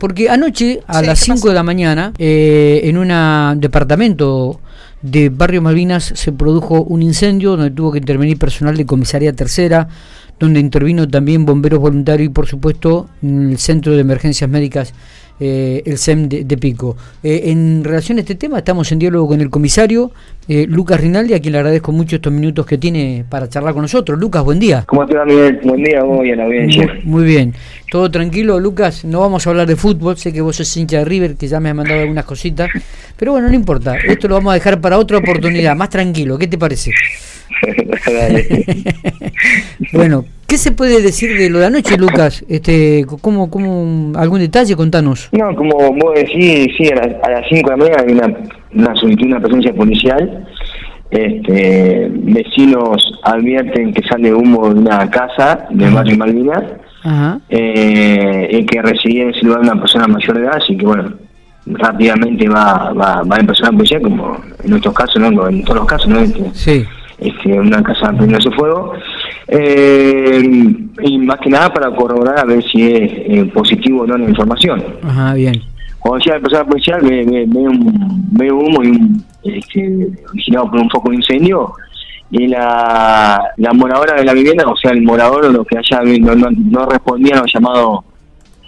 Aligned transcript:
Porque 0.00 0.28
anoche 0.28 0.80
a 0.88 1.00
Sí, 1.00 1.06
las 1.06 1.18
¿qué 1.20 1.24
5 1.26 1.36
pasó? 1.36 1.48
de 1.48 1.54
la 1.54 1.62
mañana, 1.62 2.12
eh, 2.18 2.80
en 2.84 2.96
un 2.98 3.60
departamento 3.60 4.60
de 5.02 5.28
Barrio 5.28 5.62
Malvinas, 5.62 6.12
se 6.14 6.32
produjo 6.32 6.82
un 6.82 7.02
incendio 7.02 7.50
donde 7.52 7.70
tuvo 7.70 7.92
que 7.92 7.98
intervenir 7.98 8.36
personal 8.38 8.76
de 8.76 8.84
comisaría 8.86 9.32
tercera, 9.32 9.88
donde 10.38 10.58
intervino 10.60 11.06
también 11.08 11.44
bomberos 11.46 11.78
voluntarios 11.80 12.26
y, 12.26 12.30
por 12.32 12.46
supuesto, 12.46 13.08
el 13.22 13.58
Centro 13.58 13.92
de 13.92 14.00
Emergencias 14.00 14.48
Médicas, 14.50 14.92
eh, 15.40 15.82
el 15.86 15.98
SEM 15.98 16.28
de, 16.28 16.44
de 16.44 16.56
Pico. 16.58 16.96
Eh, 17.22 17.42
en 17.46 17.82
relación 17.82 18.18
a 18.18 18.20
este 18.20 18.34
tema, 18.34 18.58
estamos 18.58 18.90
en 18.92 18.98
diálogo 18.98 19.28
con 19.28 19.40
el 19.40 19.50
comisario 19.50 20.12
eh, 20.48 20.66
Lucas 20.68 21.00
Rinaldi, 21.00 21.34
a 21.34 21.40
quien 21.40 21.52
le 21.52 21.58
agradezco 21.58 21.92
mucho 21.92 22.16
estos 22.16 22.32
minutos 22.32 22.66
que 22.66 22.76
tiene 22.76 23.24
para 23.28 23.48
charlar 23.48 23.72
con 23.72 23.82
nosotros. 23.82 24.18
Lucas, 24.18 24.42
buen 24.42 24.58
día. 24.58 24.84
¿Cómo 24.86 25.06
te 25.06 25.16
va, 25.16 25.24
Miguel? 25.24 25.60
Buen 25.62 25.82
día, 25.82 26.02
vos 26.02 26.26
y 26.26 26.32
a 26.32 26.36
la 26.36 26.44
audiencia. 26.44 26.86
Muy, 26.86 27.02
muy 27.04 27.24
bien, 27.24 27.54
todo 27.90 28.10
tranquilo, 28.10 28.58
Lucas. 28.58 29.04
No 29.04 29.20
vamos 29.20 29.46
a 29.46 29.50
hablar 29.50 29.66
de 29.66 29.76
fútbol. 29.76 30.16
Sé 30.16 30.32
que 30.32 30.40
vos 30.40 30.56
sos 30.56 30.76
hincha 30.76 30.98
de 30.98 31.04
River, 31.04 31.36
que 31.36 31.46
ya 31.46 31.60
me 31.60 31.68
has 31.68 31.76
mandado 31.76 32.00
algunas 32.00 32.24
cositas. 32.24 32.68
Pero 33.16 33.32
bueno, 33.32 33.48
no 33.48 33.54
importa. 33.54 33.96
Esto 33.96 34.28
lo 34.28 34.34
vamos 34.34 34.50
a 34.50 34.54
dejar 34.54 34.80
para 34.80 34.98
otra 34.98 35.18
oportunidad, 35.18 35.76
más 35.76 35.90
tranquilo. 35.90 36.36
¿Qué 36.36 36.48
te 36.48 36.58
parece? 36.58 36.90
Bueno, 39.92 40.24
¿qué 40.50 40.58
se 40.58 40.72
puede 40.72 41.00
decir 41.00 41.38
de 41.38 41.48
lo 41.48 41.60
de 41.60 41.66
anoche, 41.66 41.96
Lucas? 41.96 42.44
Este, 42.48 43.06
¿cómo, 43.22 43.48
cómo, 43.48 44.12
¿Algún 44.18 44.40
detalle? 44.40 44.74
Contanos. 44.76 45.28
No, 45.32 45.54
como 45.54 45.76
vos 45.92 46.14
decís, 46.16 46.72
sí, 46.76 46.88
a, 46.92 46.96
las- 46.96 47.22
a 47.22 47.30
las 47.30 47.44
5 47.48 47.70
de 47.70 47.76
la 47.76 47.82
mañana 47.84 48.02
hay 48.06 48.12
una, 48.12 48.38
una 48.74 48.94
solicitud, 48.96 49.26
una 49.28 49.40
presencia 49.40 49.72
policial. 49.72 50.46
Este, 51.10 52.08
vecinos 52.12 53.12
advierten 53.24 53.92
que 53.92 54.02
sale 54.08 54.32
humo 54.32 54.68
de 54.72 54.80
una 54.80 55.10
casa 55.10 55.66
del 55.70 55.92
barrio 55.92 56.16
Malvinas 56.16 56.62
eh, 57.48 58.48
y 58.52 58.64
que 58.66 58.80
residía 58.82 59.24
en 59.24 59.30
ese 59.30 59.44
lugar 59.46 59.60
una 59.62 59.74
persona 59.80 60.06
mayor 60.06 60.36
de 60.38 60.44
edad, 60.44 60.56
así 60.62 60.76
que 60.76 60.86
bueno, 60.86 61.12
rápidamente 61.66 62.48
va, 62.48 62.92
va, 62.92 63.22
va 63.22 63.36
a 63.36 63.40
empezar 63.40 63.66
la 63.66 63.72
policía, 63.76 64.00
como 64.00 64.40
en 64.62 64.70
nuestros 64.70 64.94
casos, 64.94 65.20
¿no? 65.20 65.48
en 65.48 65.64
todos 65.64 65.78
los 65.78 65.86
casos, 65.86 66.08
¿no? 66.08 66.20
Este, 66.20 66.44
Sí. 66.54 66.84
este, 67.18 67.58
una 67.58 67.82
casa 67.82 68.12
prendiendo 68.12 68.52
fuego. 68.52 68.92
Eh, 69.48 70.42
y 71.02 71.18
más 71.18 71.40
que 71.40 71.50
nada 71.50 71.72
para 71.72 71.90
corroborar 71.90 72.38
a 72.38 72.44
ver 72.44 72.62
si 72.62 72.82
es 72.82 73.12
eh, 73.12 73.50
positivo 73.52 74.02
o 74.02 74.06
no 74.06 74.18
la 74.18 74.28
información. 74.28 74.82
Ajá, 75.02 75.34
bien. 75.34 75.60
Cuando 75.98 76.24
llega 76.24 76.36
el 76.36 76.42
personal 76.42 76.66
policial 76.66 77.00
ve, 77.02 77.24
ve, 77.24 77.44
ve 77.46 77.58
un, 77.60 78.28
ve 78.32 78.52
humo 78.52 78.82
y 78.82 78.88
un, 78.88 79.24
este, 79.42 80.08
originado 80.30 80.70
por 80.70 80.80
un 80.80 80.90
foco 80.90 81.10
de 81.10 81.16
incendio 81.16 81.72
y 82.30 82.46
la, 82.46 83.42
la 83.56 83.72
moradora 83.72 84.14
de 84.14 84.24
la 84.24 84.32
vivienda, 84.32 84.64
o 84.66 84.76
sea, 84.76 84.92
el 84.92 85.02
morador 85.02 85.46
o 85.46 85.50
lo 85.50 85.64
que 85.64 85.76
haya 85.76 86.00
no, 86.02 86.34
no, 86.34 86.48
no 86.50 86.86
respondían 86.86 87.38
a 87.38 87.42
los 87.42 87.52
llamados 87.52 88.04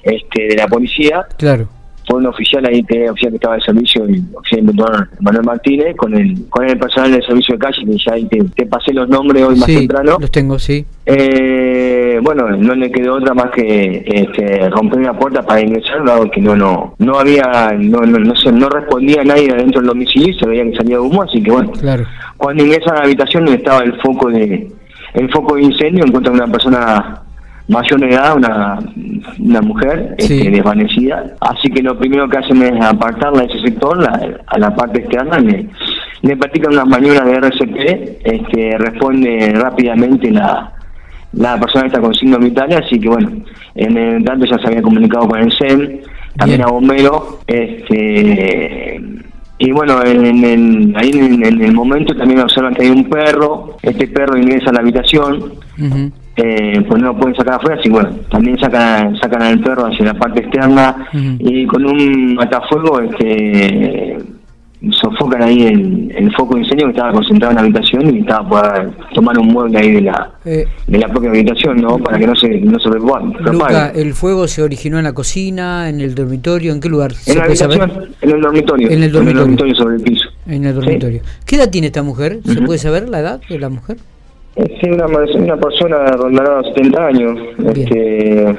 este, 0.02 0.48
de 0.48 0.56
la 0.56 0.66
policía, 0.66 1.26
Claro. 1.38 1.68
Fue 2.12 2.18
un 2.20 2.26
oficial 2.26 2.62
ahí 2.66 2.82
que 2.84 3.08
oficial 3.08 3.30
que 3.32 3.36
estaba 3.36 3.54
de 3.54 3.62
servicio 3.62 4.04
el 4.04 4.22
oficial 4.34 4.74
Manuel 5.20 5.44
Martínez 5.46 5.96
con 5.96 6.14
el 6.14 6.46
con 6.50 6.68
el 6.68 6.78
personal 6.78 7.10
de 7.12 7.22
servicio 7.22 7.54
de 7.54 7.58
calle 7.58 7.84
que 7.86 7.96
ya 7.96 8.12
ahí 8.12 8.24
te, 8.26 8.38
te 8.54 8.66
pasé 8.66 8.92
los 8.92 9.08
nombres 9.08 9.42
hoy 9.44 9.56
más 9.56 9.64
Sí, 9.64 9.78
temprano 9.78 10.18
los 10.20 10.30
tengo, 10.30 10.58
sí. 10.58 10.84
eh, 11.06 12.20
bueno 12.22 12.50
no 12.50 12.74
le 12.74 12.90
quedó 12.90 13.14
otra 13.14 13.32
más 13.32 13.50
que 13.52 14.02
este, 14.06 14.68
romper 14.70 15.00
la 15.00 15.18
puerta 15.18 15.40
para 15.42 15.60
ingresar 15.62 16.04
dado 16.04 16.30
que 16.30 16.40
no 16.42 16.54
no 16.54 16.94
no 16.98 17.18
había 17.18 17.72
no 17.78 18.00
no 18.00 18.18
no, 18.18 18.36
se- 18.36 18.52
no 18.52 18.68
respondía 18.68 19.24
nadie 19.24 19.50
adentro 19.50 19.80
del 19.80 19.88
domicilio 19.88 20.34
se 20.38 20.46
veía 20.46 20.64
que 20.64 20.76
salía 20.76 21.00
humo 21.00 21.22
así 21.22 21.42
que 21.42 21.50
bueno 21.50 21.70
Claro. 21.72 22.04
cuando 22.36 22.62
ingresan 22.62 22.94
a 22.96 22.98
la 22.98 23.04
habitación 23.04 23.48
estaba 23.48 23.82
el 23.84 23.94
foco 24.02 24.28
de 24.30 24.68
el 25.14 25.30
foco 25.32 25.56
de 25.56 25.62
incendio 25.62 26.04
encuentran 26.04 26.34
una 26.36 26.46
persona 26.46 27.22
mayor 27.72 28.00
de 28.00 28.08
edad, 28.10 28.36
una, 28.36 28.78
una 29.40 29.60
mujer 29.62 30.14
Sí. 30.18 30.38
este, 30.38 30.50
desvanecida. 30.50 31.24
Así 31.40 31.68
que 31.70 31.82
lo 31.82 31.98
primero 31.98 32.28
que 32.28 32.38
hacen 32.38 32.62
es 32.62 32.84
apartarla 32.84 33.40
de 33.42 33.46
ese 33.46 33.60
sector, 33.62 34.00
la- 34.00 34.40
a 34.46 34.58
la 34.58 34.74
parte 34.74 35.00
externa, 35.00 35.38
le, 35.38 35.66
le 36.22 36.36
practican 36.36 36.72
unas 36.74 36.86
maniobras 36.86 37.24
de 37.26 37.32
RCP, 37.32 38.18
este, 38.24 38.78
responde 38.78 39.52
rápidamente 39.54 40.30
la, 40.30 40.72
la 41.32 41.58
persona 41.58 41.82
que 41.82 41.88
está 41.88 42.00
con 42.00 42.14
signos 42.14 42.40
vitales, 42.40 42.80
así 42.84 43.00
que 43.00 43.08
bueno, 43.08 43.30
en 43.74 43.96
el 43.96 44.24
tanto 44.24 44.44
ya 44.46 44.58
se 44.58 44.66
había 44.68 44.82
comunicado 44.82 45.26
con 45.28 45.40
el 45.40 45.50
SEM, 45.52 46.00
también 46.36 46.58
Bien. 46.60 46.68
a 46.68 46.72
bomberos, 46.72 47.38
este 47.46 49.00
y 49.58 49.70
bueno, 49.70 50.02
en, 50.04 50.44
el- 50.44 50.92
ahí 50.96 51.10
en, 51.10 51.44
en 51.46 51.62
el 51.62 51.72
momento 51.72 52.16
también 52.16 52.40
observan 52.40 52.74
que 52.74 52.82
hay 52.82 52.90
un 52.90 53.04
perro, 53.08 53.76
este 53.82 54.08
perro 54.08 54.36
ingresa 54.36 54.70
a 54.70 54.72
la 54.72 54.80
habitación. 54.80 55.52
Eh, 56.36 56.82
pues 56.88 57.00
no 57.00 57.08
lo 57.08 57.16
pueden 57.16 57.36
sacar 57.36 57.54
afuera, 57.54 57.78
así 57.78 57.90
bueno, 57.90 58.10
también 58.30 58.58
sacan, 58.58 59.16
sacan 59.16 59.42
al 59.42 59.60
perro 59.60 59.86
hacia 59.86 60.06
la 60.06 60.14
parte 60.14 60.40
externa 60.40 61.08
y 61.38 61.66
con 61.66 61.84
un 61.84 62.34
matafuego 62.34 63.00
este, 63.00 64.18
sofocan 64.90 65.42
ahí 65.42 65.62
el, 65.66 66.12
el 66.16 66.34
foco 66.34 66.54
de 66.54 66.62
incendio 66.62 66.86
que 66.86 66.92
estaba 66.92 67.12
concentrado 67.12 67.50
en 67.52 67.56
la 67.56 67.62
habitación 67.62 68.16
y 68.16 68.20
estaba 68.20 68.48
por 68.48 68.92
tomar 69.14 69.38
un 69.38 69.48
mueble 69.48 69.78
ahí 69.78 69.92
de 69.92 70.00
la 70.00 70.32
Eh, 70.44 70.66
de 70.86 70.98
la 70.98 71.08
propia 71.08 71.30
habitación, 71.30 71.76
¿no? 71.76 71.98
Para 71.98 72.18
que 72.18 72.26
no 72.26 72.34
se, 72.34 72.48
no 72.48 72.78
se. 72.80 72.88
Luca, 72.88 73.90
¿el 73.94 74.12
fuego 74.14 74.48
se 74.48 74.62
originó 74.62 74.98
en 74.98 75.04
la 75.04 75.12
cocina, 75.12 75.88
en 75.88 76.00
el 76.00 76.14
dormitorio? 76.14 76.72
¿En 76.72 76.80
qué 76.80 76.88
lugar? 76.88 77.12
¿Se 77.12 77.32
en 77.32 77.38
la 77.38 77.54
saber? 77.54 77.82
habitación, 77.82 78.14
en 78.20 78.30
el 78.30 78.40
dormitorio. 78.40 78.90
En 78.90 79.02
el 79.02 79.12
dormitorio. 79.12 79.74
sobre 79.74 79.96
el 79.96 80.02
piso. 80.02 80.28
En 80.46 80.64
el 80.64 80.74
dormitorio. 80.74 81.22
¿Qué 81.46 81.56
edad 81.56 81.70
tiene 81.70 81.88
esta 81.88 82.02
mujer? 82.02 82.40
¿Se 82.44 82.60
puede 82.62 82.78
saber 82.78 83.08
la 83.08 83.20
edad 83.20 83.40
de 83.48 83.58
la 83.58 83.68
mujer? 83.68 83.98
Es 84.56 84.82
una, 84.82 85.06
una 85.06 85.56
persona 85.56 86.06
rondará 86.12 86.58
los 86.60 86.66
70 86.74 87.06
años. 87.06 87.38
Este, 87.74 88.56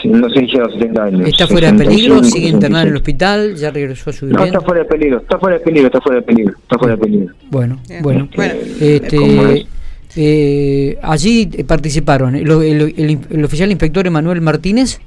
sí, 0.00 0.08
no 0.08 0.28
sé 0.30 0.40
si 0.40 0.46
llega 0.46 0.64
a 0.64 0.68
los 0.68 0.72
70 0.78 1.04
años. 1.04 1.28
¿Está 1.28 1.46
fuera 1.46 1.70
de 1.72 1.78
peligro? 1.84 2.14
65, 2.16 2.24
¿Sigue 2.36 2.48
internada 2.48 2.82
en 2.84 2.88
el 2.88 2.94
66. 2.94 3.00
hospital? 3.02 3.54
¿Ya 3.56 3.70
regresó 3.70 4.10
a 4.10 4.12
su 4.14 4.26
No, 4.26 4.30
vivienda? 4.30 4.58
está 4.58 4.60
fuera 4.66 4.82
de 4.82 4.88
peligro, 4.88 5.18
está 5.18 5.38
fuera 5.38 5.58
de 5.58 5.64
peligro, 5.64 5.86
está 5.88 6.00
fuera 6.00 6.16
de 6.20 6.22
peligro, 6.26 6.54
está 6.62 6.78
fuera 6.78 6.96
de 6.96 7.00
peligro. 7.02 7.34
Bueno, 7.50 7.78
Bien. 7.88 8.02
bueno. 8.02 8.28
Bueno, 8.34 8.54
¿cómo 8.64 8.86
Este, 8.88 9.52
es? 9.60 9.66
eh, 10.16 10.98
allí 11.02 11.50
eh, 11.52 11.64
participaron 11.64 12.34
el, 12.34 12.50
el- 12.50 12.94
el- 12.96 13.18
el 13.30 13.44
oficial 13.44 13.70
inspector 13.70 14.06
Emanuel 14.06 14.40
Martínez, 14.40 14.98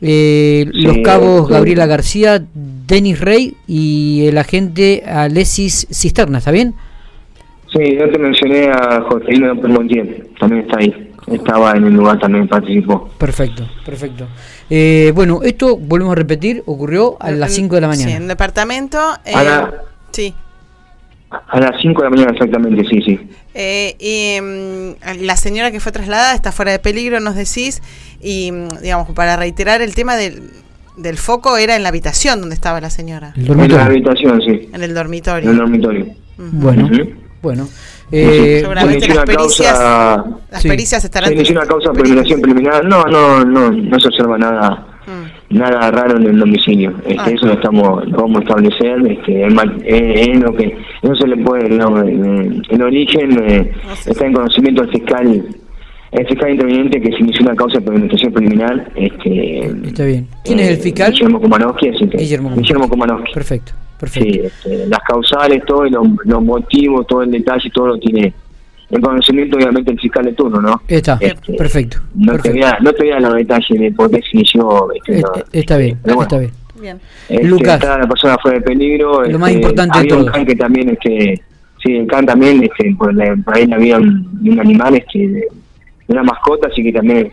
eh, 0.00 0.66
Sí, 0.72 0.80
los 0.82 0.98
cabos 1.04 1.48
sí. 1.48 1.52
Gabriela 1.52 1.84
García, 1.86 2.42
Denis 2.86 3.20
Rey 3.20 3.54
y 3.66 4.24
el 4.26 4.38
agente 4.38 5.02
Alexis 5.06 5.86
Cisterna, 5.90 6.38
¿está 6.38 6.50
bien? 6.50 6.74
Sí, 7.76 7.96
yo 7.98 8.08
te 8.10 8.18
mencioné 8.18 8.68
a 8.70 9.00
Jorgelino 9.08 9.48
López 9.54 9.70
Montiel, 9.70 10.28
también 10.38 10.62
está 10.62 10.78
ahí. 10.78 11.10
Estaba 11.26 11.72
en 11.72 11.84
el 11.86 11.94
lugar, 11.94 12.18
también 12.18 12.46
participó. 12.46 13.08
Perfecto, 13.18 13.66
perfecto. 13.84 14.26
Eh, 14.68 15.10
bueno, 15.14 15.40
esto, 15.42 15.76
volvemos 15.78 16.12
a 16.12 16.16
repetir, 16.16 16.62
ocurrió 16.66 17.16
a 17.18 17.30
las 17.30 17.52
5 17.52 17.74
de 17.76 17.80
la 17.80 17.92
Sí, 17.94 18.02
en 18.02 18.06
mañana. 18.08 18.22
el 18.24 18.28
departamento. 18.28 18.98
eh, 19.24 19.32
A 19.34 19.42
la- 19.42 19.74
Sí. 20.12 20.34
A 21.48 21.58
las 21.58 21.80
5 21.80 22.02
de 22.02 22.04
la 22.04 22.10
mañana 22.10 22.30
exactamente, 22.32 22.84
sí, 22.88 23.00
sí. 23.02 23.18
Eh, 23.54 23.96
y 23.98 24.40
mm, 24.40 25.22
la 25.24 25.36
señora 25.36 25.72
que 25.72 25.80
fue 25.80 25.90
trasladada 25.90 26.34
está 26.34 26.52
fuera 26.52 26.70
de 26.72 26.78
peligro, 26.78 27.18
nos 27.20 27.34
decís. 27.34 27.82
Y, 28.20 28.52
mm, 28.52 28.68
digamos, 28.82 29.10
para 29.14 29.34
reiterar 29.36 29.80
el 29.82 29.94
tema 29.94 30.14
del, 30.16 30.42
del 30.98 31.16
foco, 31.16 31.56
era 31.56 31.74
en 31.74 31.82
la 31.82 31.88
habitación 31.88 32.38
donde 32.40 32.54
estaba 32.54 32.80
la 32.80 32.90
señora, 32.90 33.32
El 33.36 33.50
En 33.50 33.72
la 33.72 33.86
habitación, 33.86 34.40
sí. 34.42 34.68
en 34.72 34.82
el 34.82 34.90
En 34.90 34.94
dormitorio. 34.94 35.50
el 35.50 35.56
dormitorio. 35.56 36.06
Bueno, 36.36 36.84
Ujú. 36.86 37.23
Bueno. 37.44 37.68
Eh, 38.10 38.58
Seguramente 38.60 39.06
las 39.08 39.16
una 39.16 39.24
pericias, 39.24 39.72
causa- 39.78 40.24
las 40.50 40.62
sí. 40.62 40.68
pericias 40.68 41.04
estarán. 41.04 41.28
Se 41.28 41.34
inició 41.36 41.56
una 41.56 41.66
causa 41.66 41.90
de 41.92 42.00
eliminación 42.00 42.40
preliminar. 42.40 42.84
No, 42.84 43.04
no, 43.04 43.44
no, 43.44 43.70
no 43.70 44.00
se 44.00 44.08
observa 44.08 44.36
nada. 44.36 44.88
Mm. 45.06 45.58
nada 45.58 45.90
raro 45.90 46.16
en 46.16 46.24
el 46.26 46.38
domicilio. 46.38 46.94
Este, 47.06 47.16
Ah. 47.20 47.30
Eso 47.30 47.44
lo 47.46 47.52
estamos 47.52 48.08
lo 48.08 48.16
vamos 48.22 48.38
a 48.38 48.40
establecer. 48.40 49.06
Este, 49.06 49.46
es, 49.46 49.52
ma- 49.54 49.76
es- 49.84 50.28
es 50.28 50.40
lo 50.40 50.54
que 50.56 50.76
no 51.02 51.14
se 51.14 51.26
le 51.28 51.36
puede. 51.36 51.68
no, 51.68 52.02
eh, 52.02 52.62
el 52.70 52.82
origen 52.82 53.38
eh, 53.46 53.70
está 54.06 54.24
en 54.26 54.32
conocimiento 54.32 54.80
del 54.82 54.90
fiscal. 54.92 55.44
El 56.14 56.26
fiscal 56.28 56.50
interviniente 56.50 57.00
que 57.00 57.10
se 57.10 57.18
inició 57.18 57.44
una 57.44 57.56
causa 57.56 57.78
de 57.80 57.86
investigación 57.94 58.32
preliminar. 58.32 58.88
Este, 58.94 59.66
Está 59.88 60.04
bien. 60.04 60.28
¿Quién 60.44 60.60
es 60.60 60.68
el 60.70 60.76
fiscal? 60.76 61.12
Guillermo 61.12 61.40
que- 61.40 62.16
Guillermo 62.18 62.54
Guillermo. 62.54 62.88
Perfecto, 63.34 63.72
perfecto. 63.98 64.30
Sí, 64.32 64.40
este, 64.44 64.86
las 64.86 65.00
causales, 65.00 65.62
todos 65.66 65.90
los, 65.90 66.06
los 66.24 66.42
motivos, 66.42 67.06
todo 67.08 67.22
el 67.22 67.30
detalle, 67.32 67.68
todo 67.70 67.88
lo 67.88 67.98
tiene 67.98 68.32
en 68.90 69.00
conocimiento, 69.00 69.56
obviamente, 69.56 69.90
el 69.90 69.98
fiscal 69.98 70.24
de 70.26 70.32
turno, 70.34 70.60
¿no? 70.60 70.80
Está, 70.86 71.18
Este, 71.20 71.54
perfecto. 71.54 71.98
No 72.14 72.32
te, 72.32 72.42
perfecto. 72.50 72.58
voy 72.58 72.62
a, 72.62 72.78
no 72.80 72.92
te 72.92 73.02
voy 73.02 73.10
a 73.10 73.14
dar 73.14 73.22
los 73.22 73.34
detalles 73.34 73.80
de 73.80 73.92
por 73.92 74.10
qué 74.10 74.16
se 74.18 74.28
inició. 74.36 74.92
este, 74.94 75.18
Eh, 75.18 75.22
no. 75.22 75.40
eh, 75.40 75.44
está 75.52 75.76
bien, 75.78 75.98
bueno, 76.04 76.22
está 76.22 76.38
bien. 76.38 76.50
Bien. 76.80 77.00
Este, 77.28 77.44
Lucas. 77.48 77.74
está 77.74 77.98
la 77.98 78.06
persona 78.06 78.36
fue 78.40 78.52
de 78.52 78.60
peligro. 78.60 79.20
Lo 79.20 79.24
este, 79.24 79.38
más 79.38 79.50
importante 79.52 79.98
de 79.98 80.00
había 80.04 80.16
un 80.16 80.22
todo. 80.26 80.32
can 80.32 80.46
que 80.46 80.54
también, 80.54 80.90
este, 80.90 81.42
sí, 81.84 81.96
el 81.96 82.06
can 82.06 82.26
también, 82.26 82.62
este, 82.62 82.94
por, 82.96 83.12
la- 83.14 83.34
por 83.44 83.56
ahí 83.56 83.68
había 83.72 83.96
un, 83.98 84.28
un 84.48 84.60
animal, 84.60 84.94
este, 84.94 85.18
de- 85.28 85.48
una 86.08 86.22
mascota, 86.22 86.68
así 86.68 86.82
que 86.82 86.92
también 86.92 87.32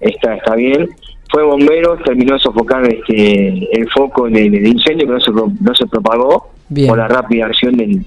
está, 0.00 0.34
está 0.34 0.54
bien. 0.54 0.88
Fue 1.30 1.42
bombero, 1.44 1.96
terminó 1.98 2.34
de 2.34 2.40
sofocar 2.40 2.84
este, 2.86 3.78
el 3.78 3.88
foco 3.90 4.28
de, 4.28 4.50
de 4.50 4.68
incendio 4.68 5.06
que 5.06 5.12
no 5.14 5.20
se, 5.20 5.30
no 5.30 5.74
se 5.74 5.86
propagó 5.86 6.50
Bien. 6.68 6.88
por 6.88 6.98
la 6.98 7.08
rápida 7.08 7.46
acción 7.46 7.76
del, 7.76 8.04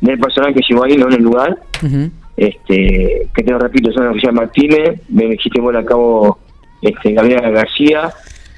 del 0.00 0.18
personal 0.18 0.52
que 0.52 0.60
llegó 0.68 0.84
ahí, 0.84 0.96
no 0.96 1.06
en 1.06 1.14
el 1.14 1.22
lugar. 1.22 1.58
Este, 2.36 3.28
que 3.32 3.42
te 3.44 3.50
lo 3.52 3.60
repito, 3.60 3.92
son 3.92 4.04
el 4.04 4.10
oficial 4.10 4.34
Martínez, 4.34 5.00
me 5.08 5.26
dijiste 5.26 5.60
vos 5.60 5.74
a 5.76 5.84
cabo 5.84 6.38
este, 6.82 7.12
Gabriela 7.12 7.48
García, 7.50 8.12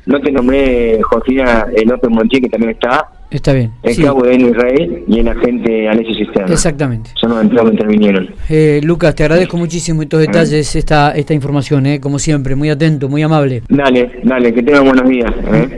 no 0.06 0.18
te 0.20 0.32
nombré 0.32 0.98
Josina 1.02 1.66
López 1.84 2.10
Montiel, 2.10 2.42
que 2.42 2.48
también 2.48 2.70
está, 2.72 3.08
Está 3.30 3.52
bien. 3.52 3.72
el 3.82 3.94
sí. 3.94 4.02
cabo 4.02 4.22
de 4.22 4.36
Israel 4.36 5.04
y 5.08 5.18
el 5.18 5.28
agente 5.28 5.88
Alexis 5.88 6.18
Cisterna. 6.18 6.52
Exactamente. 6.52 7.10
Son 7.14 7.30
los 7.30 7.40
empleados 7.40 7.70
que 7.70 7.76
intervinieron. 7.76 8.30
Eh, 8.48 8.80
Lucas, 8.82 9.14
te 9.14 9.24
agradezco 9.24 9.56
muchísimo 9.56 10.02
estos 10.02 10.20
detalles, 10.20 10.76
esta, 10.76 11.10
esta 11.12 11.34
información, 11.34 11.86
eh, 11.86 12.00
como 12.00 12.18
siempre, 12.18 12.54
muy 12.54 12.70
atento, 12.70 13.08
muy 13.08 13.22
amable. 13.22 13.62
Dale, 13.68 14.20
dale, 14.22 14.54
que 14.54 14.62
tengan 14.62 14.84
buenos 14.84 15.08
días. 15.08 15.30
¿eh? 15.52 15.68